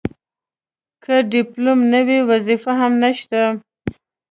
[1.03, 3.41] که ډیپلوم نه وي وظیفه هم نشته.